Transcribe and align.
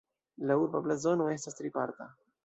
La 0.51 0.53
urba 0.61 0.79
blazono 0.87 1.27
estas 1.33 1.59
triparta. 1.59 2.09